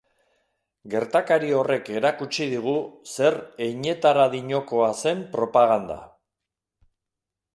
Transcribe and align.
Gertakari 0.93 1.51
horrek 1.57 1.91
erakutsi 1.97 2.47
digu 2.53 2.73
zer 3.17 3.37
heinetaradinokoa 3.65 4.89
zen 5.03 5.23
propaganda. 5.35 5.99